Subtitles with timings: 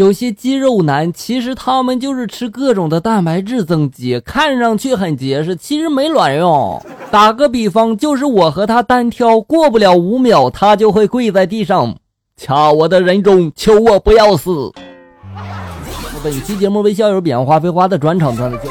[0.00, 6.82] 有些肌肉男其实他们就是吃各种的蛋白质增肌，看上去很结实，其实没卵用。
[7.10, 11.94] 打个比方，就是我和他单挑，过不了五秒，他就会跪在地上
[12.34, 14.72] 掐我的人中，求我不要死。
[16.24, 18.70] 本期节目为校友扁花飞花的专场段子就。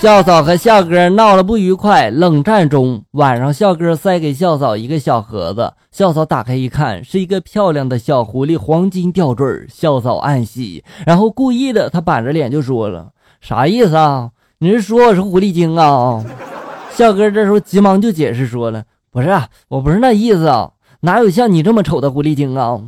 [0.00, 13.08] 校嫂和校哥闹了不愉快，冷战中，晚上校哥塞给校嫂一个小盒子，校嫂打开一看，是一个漂亮的小狐狸黄金吊坠，校嫂暗喜，然后故意的，他板着脸就说了
[13.42, 14.30] ：“啥意思啊？
[14.60, 16.24] 你是说我是狐狸精啊？”
[16.94, 22.80] 校哥这时候急忙就解释说了：“不是，啊我不是那意思啊，哪有像你这么丑的狐狸精啊？”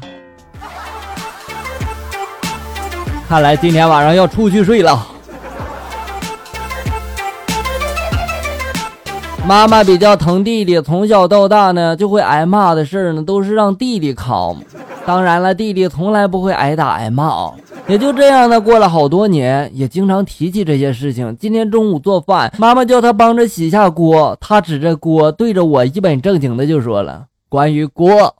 [3.28, 5.08] 看来今天晚上要出去睡了。
[9.46, 14.56] 妈妈比较疼弟弟，从小到大呢就会挨骂的事儿呢，都是让弟弟扛。
[15.04, 17.50] 当然了，弟弟从来不会挨打挨骂。
[17.88, 21.36] 也就这样呢，过了好多年，也经常提起这些事情。
[21.36, 28.36] 今天中午做饭，妈妈叫他帮着洗下锅，他指着锅对着我一本正经的就说了：“关于锅，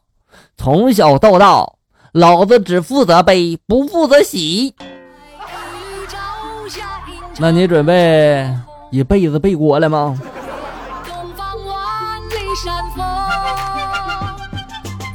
[0.57, 1.67] 从小到大，
[2.13, 4.75] 老子只负责背，不负责洗。”
[7.39, 8.49] 那你准备
[8.91, 10.17] 一辈子背锅了吗？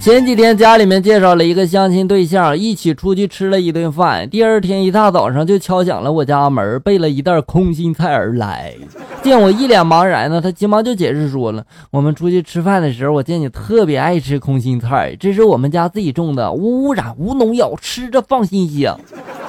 [0.06, 4.30] 前几天家里面介绍了一个相亲对象，一起出去吃了一顿饭。
[4.30, 8.76] 第二天一大早上就敲响了我家门，背了一袋空心菜而来。
[9.24, 19.00] 见我一脸茫然呢，他急忙就解释说了：“我们出去吃饭的时候，我见你特别爱吃空心菜，这是我们家自己种的，无污染、无农药，吃着放心香。”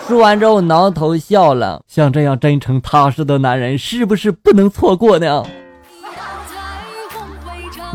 [0.08, 1.82] 说完之后挠头笑了。
[1.86, 5.44] 像这样真诚踏实的男人，是不是不能错过呢？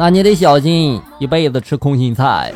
[0.02, 2.52] 那你得小心，一辈子吃空心菜。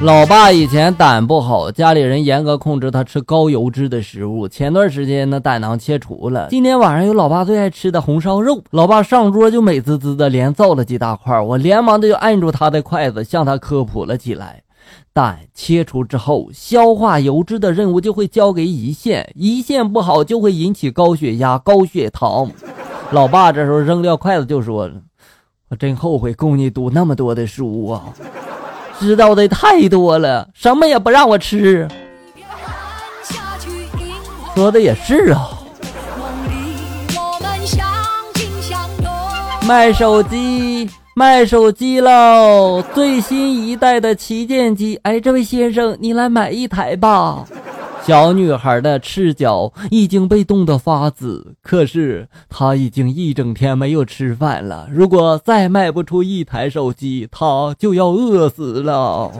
[0.00, 4.48] 老爸以前胆不好，家里人严格控制他吃高油脂的食物。
[4.48, 6.46] 前段时间呢，胆囊切除了。
[6.48, 11.38] 今天晚上有老爸最爱吃的红烧肉，老爸上桌就美滋滋的，连造了几大块。
[11.38, 14.62] 我连忙的就按住他的筷子，向他科普了起来。
[15.12, 22.50] 胆切除之后，消化油脂的任务就会交给胰腺，胰腺不好就会引起高血压、高血糖。
[23.10, 24.94] 老爸这时候扔掉筷子就说了
[25.70, 28.04] ：“我真后悔供你读那么多的书啊，
[28.98, 31.88] 知道的太多了，什么也不让我吃。”
[34.54, 35.48] 说的也是啊。
[39.66, 40.90] 卖手机。
[41.14, 42.80] 卖手机喽！
[42.94, 47.44] 最新一代的旗舰机，哎，这位先生，你来买一台吧。
[48.08, 54.88] 小女孩的赤脚已经被冻得发紫，可是她已经一整天没有吃饭了。
[54.90, 59.30] 如果再卖不出一台手机，她就要饿死了。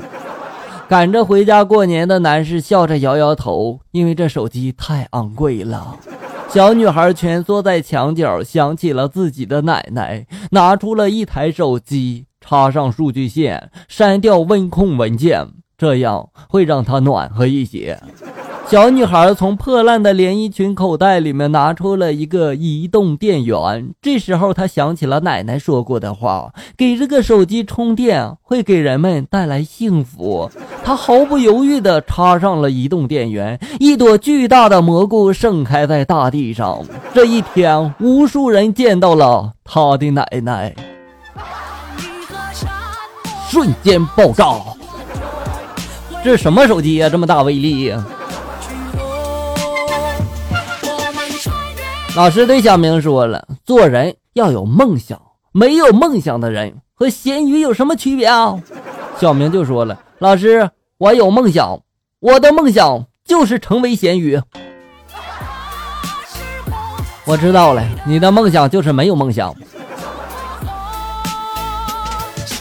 [0.86, 5.96] 赶着回家过年的男士笑着摇摇头，因为这手机太昂贵了。
[6.50, 15.46] 小女孩蜷缩在墙角，想起了自己的奶奶，拿出了一台手机，插上数据线，删掉温控文件，
[15.78, 17.98] 这样会让她暖和一些。
[18.70, 23.94] 小女孩从破烂的连衣裙口袋里面拿出了一个移动电源。
[24.02, 30.50] 这时候，她想起了奶奶说过的话：“给这个手机充电会给人们带来幸福。”
[30.84, 36.84] 她毫不犹豫地插上了移动电源，一朵巨大的蘑菇盛开在大地上。
[37.14, 40.76] 这一天，无数人见到了她的奶奶。
[43.48, 44.44] 瞬间爆炸！
[46.22, 47.08] 这什么手机呀？
[47.08, 47.94] 这么大威力！
[52.18, 58.60] 老师对小明说了：“做人要有梦想，没有梦想的人和咸鱼有什么区别啊？”
[59.20, 60.68] 小明就说了：“老师，
[60.98, 61.80] 我有梦想，
[62.18, 64.36] 我的梦想就是成为咸鱼。”
[67.24, 69.54] 我知道了，你的梦想就是没有梦想。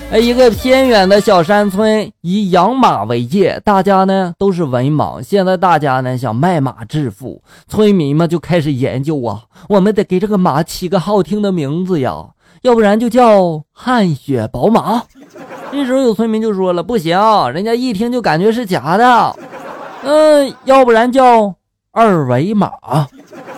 [0.09, 5.21] 哎，一个偏远的小山村以养马为业，大家呢都是文盲。
[5.21, 12.29] 现在大家呢想卖马致富，村民们就开始研究啊，我们得给这个马起个好听的名字呀，
[12.61, 15.03] 要不然就叫汗血宝马。
[15.73, 17.19] 这时候有村民就说了，不行，
[17.51, 19.35] 人家一听就感觉是假的。
[20.03, 21.53] 嗯，要不然叫
[21.91, 22.71] 二维码，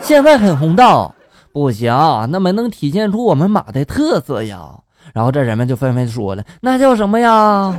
[0.01, 1.11] 现在很红的。
[1.53, 1.93] 不行，
[2.31, 4.79] 那没能体现出我们马的特色呀。
[5.19, 7.77] 然后这人们就纷纷说了，那叫什么呀？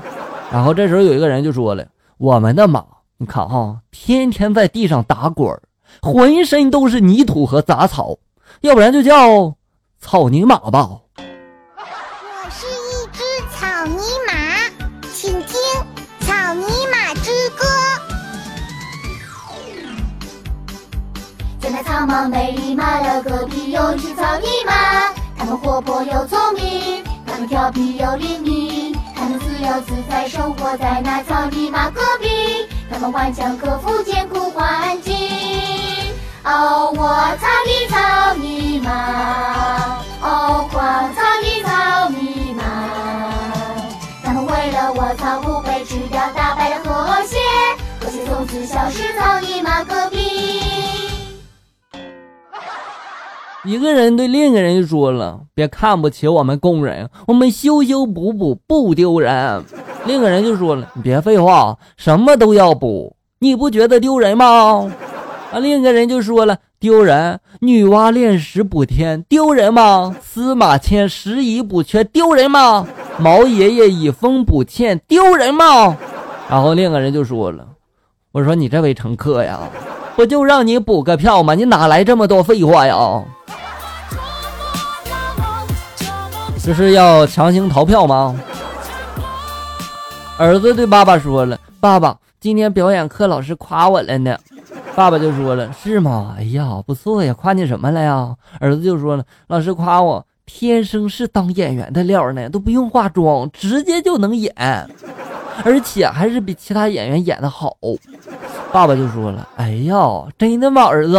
[0.52, 1.86] 然后这时候有一个人就说了，
[2.18, 2.84] 我们的马，
[3.16, 5.62] 你看哈，天天在地上打滚儿，
[6.02, 8.18] 浑身都是泥土和杂草，
[8.60, 9.54] 要不然就叫
[9.98, 10.86] 草泥马吧。
[11.16, 13.22] 我是一只
[13.56, 14.34] 草泥马，
[15.10, 15.58] 请听
[16.26, 17.64] 《草泥马之歌》：
[21.62, 24.74] 天蓝草茫美丽马的戈壁有只草泥马，
[25.38, 27.02] 它们活泼又聪明。
[27.40, 35.16] 们调皮又灵敏，它们自由自在生活在那草泥马戈壁，它们顽强克服艰苦环境。
[36.44, 37.08] 哦，我
[37.40, 42.62] 草的草泥马，哦，狂草的草泥马，
[44.22, 47.38] 它们为了我草不被吃掉，打败了和谐，
[48.02, 50.69] 和谐从此消失草泥马戈壁。
[53.62, 59.62] 一个人对另一个人就说了：“别看不起我们工人，我们修修补补不丢人。”
[60.06, 64.90] 另一个人就说了：“你别废话，什么都要补，你不觉得丢人吗？”
[65.52, 70.16] 啊，另一个人就说了：“丢人，女娲炼石补天，丢人吗？
[70.22, 72.86] 司马迁拾遗补缺，丢人吗？
[73.18, 75.98] 毛爷爷以风补欠，丢人吗？”
[76.48, 77.66] 然后另一个人就说了
[78.32, 79.60] ：“我说你这位乘客呀，
[80.16, 81.54] 不就让你补个票吗？
[81.54, 82.96] 你哪来这么多废话呀？”
[86.62, 88.38] 这是要强行逃票吗？
[90.36, 94.38] 儿子对爸爸说了：“爸爸，今天表演课老师夸我了呢。”
[94.94, 96.34] 爸爸就说了：“是吗？
[96.38, 104.52] 哎呀，不错呀，夸你什么了呀？”儿子就说了：“老师夸我天生是当演员的料呢，都不用化妆，直接就能演，
[105.64, 107.76] 而且还是比其他演员演的好。”
[108.72, 109.96] 爸爸就说了：“哎呀，
[110.38, 111.18] 真的吗，儿子？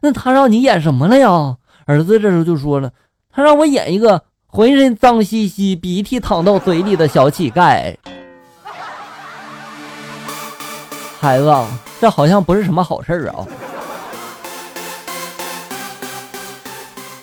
[0.00, 1.56] 那他让你演什么了呀？”
[1.86, 2.90] 儿子这时候就说了
[3.32, 4.22] ：“他让我演一个。”
[4.54, 7.96] 浑身脏兮兮、鼻涕淌到嘴里的小乞丐，
[11.18, 11.50] 孩子，
[11.98, 13.46] 这好像不是什么好事儿啊！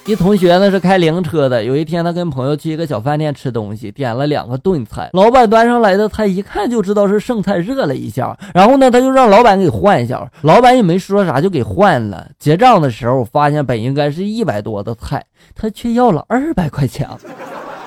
[0.09, 12.27] 一同学呢是开灵车的，有一天他跟朋友去一个小饭店吃东西，点了两个炖菜，老板端上来的菜一看就知道是剩菜热了一下，然后呢他就让老板给换一下，老板也没说啥就给换了。
[12.39, 15.23] 结账的时候发现本应该是一百多的菜，
[15.53, 17.07] 他却要了二百块钱，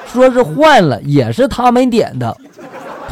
[0.07, 2.37] 说是换了也是他们点的。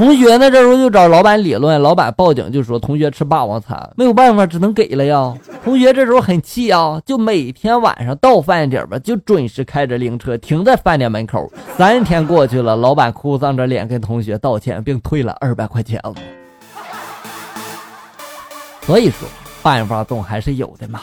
[0.00, 5.34] 同学呢这时候就找老板理论，老板报警就说同学吃霸王餐，没有办法只能给了呀。
[5.62, 11.52] 同学这时候很气啊，就每天晚上到饭点吧，就准时开着灵车停在饭店门口。
[11.76, 16.00] 三天过去了，老板哭丧着脸跟同学道歉，并退了二百块钱。
[18.80, 19.28] 所以说，
[19.60, 21.02] 办法总还是有的嘛。